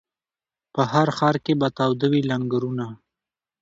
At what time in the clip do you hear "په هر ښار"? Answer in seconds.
0.73-1.35